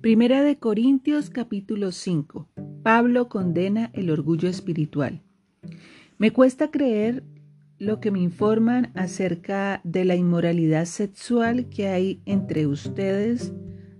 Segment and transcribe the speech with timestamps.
[0.00, 2.48] Primera de Corintios capítulo 5.
[2.82, 5.20] Pablo condena el orgullo espiritual.
[6.16, 7.22] Me cuesta creer
[7.78, 13.52] lo que me informan acerca de la inmoralidad sexual que hay entre ustedes,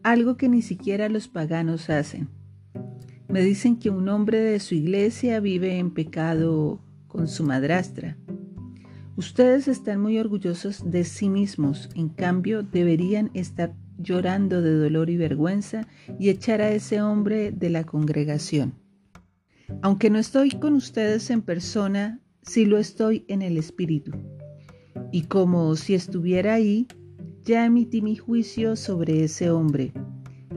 [0.02, 2.30] algo que ni siquiera los paganos hacen.
[3.29, 8.17] Me dicen que un hombre de su iglesia vive en pecado con su madrastra.
[9.17, 15.16] Ustedes están muy orgullosos de sí mismos, en cambio deberían estar llorando de dolor y
[15.16, 15.86] vergüenza
[16.18, 18.74] y echar a ese hombre de la congregación.
[19.82, 24.12] Aunque no estoy con ustedes en persona, sí lo estoy en el Espíritu.
[25.12, 26.86] Y como si estuviera ahí,
[27.45, 29.92] ya emití mi juicio sobre ese hombre,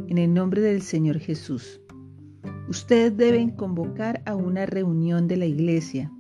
[0.08, 1.82] en el nombre del Señor Jesús.
[2.68, 6.12] Ustedes deben convocar a una reunión de la iglesia.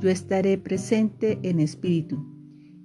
[0.00, 2.24] Yo estaré presente en espíritu,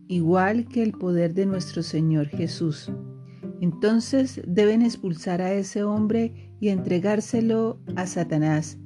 [0.07, 2.91] igual que el poder de nuestro Señor Jesús
[3.61, 8.77] entonces deben expulsar a ese hombre y entregárselo a Satanás,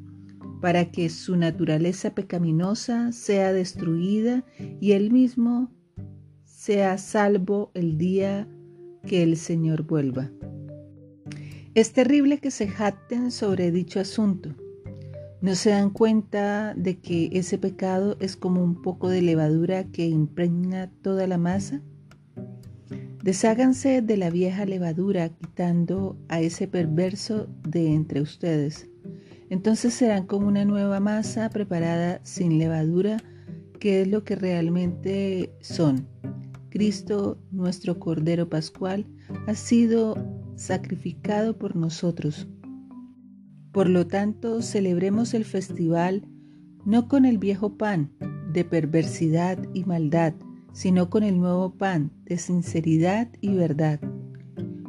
[0.62, 4.46] para que su naturaleza pecaminosa sea destruida
[4.80, 5.72] y él mismo
[6.46, 8.48] sea salvo el día
[9.06, 10.32] que el Señor vuelva.
[11.76, 14.56] Es terrible que se jacten sobre dicho asunto.
[15.42, 20.08] ¿No se dan cuenta de que ese pecado es como un poco de levadura que
[20.08, 21.82] impregna toda la masa?
[23.24, 28.90] Desháganse de la vieja levadura quitando a ese perverso de entre ustedes.
[29.50, 33.24] Entonces serán como una nueva masa preparada sin levadura,
[33.80, 36.06] que es lo que realmente son.
[36.70, 39.06] Cristo, nuestro Cordero Pascual,
[39.48, 40.18] ha sido
[40.58, 42.50] sacrificado por nosotros.
[43.72, 46.28] Por lo tanto, celebremos el festival
[46.84, 48.12] no con el viejo pan
[48.52, 50.34] de perversidad y maldad,
[50.74, 54.00] sino con el nuevo pan de sinceridad y verdad.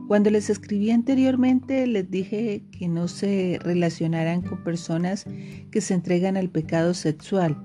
[0.09, 5.25] Cuando les escribí anteriormente les dije que no se relacionaran con personas
[5.71, 7.57] que se entregan al pecado sexual,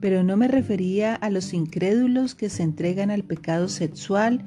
[0.00, 4.44] pero no me refería a los incrédulos que se entregan al pecado sexual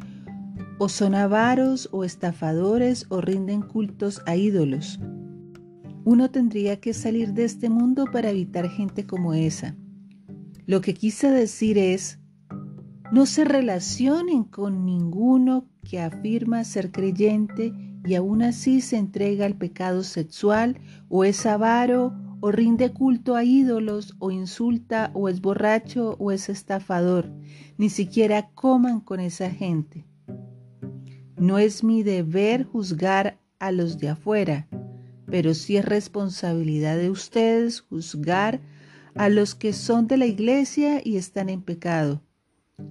[0.78, 5.00] o son avaros o estafadores o rinden cultos a ídolos.
[6.06, 9.76] Uno tendría que salir de este mundo para evitar gente como esa.
[10.66, 12.19] Lo que quise decir es
[13.12, 17.74] no se relacionen con ninguno que afirma ser creyente
[18.06, 20.78] y aún así se entrega al pecado sexual
[21.10, 26.50] o es avaro o rinde culto a ídolos o insulta o es borracho o es
[26.50, 27.30] estafador.
[27.78, 30.06] Ni siquiera coman con esa gente.
[31.36, 34.68] No es mi deber juzgar a los de afuera,
[35.26, 38.62] pero sí es responsabilidad de ustedes juzgar
[39.16, 42.22] a los que son de la iglesia y están en pecado.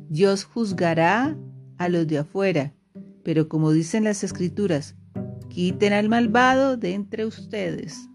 [0.08, 1.36] Dios juzgará
[1.76, 2.74] a los de afuera,
[3.22, 4.96] pero como dicen las escrituras,
[5.48, 8.08] quiten al malvado de entre ustedes.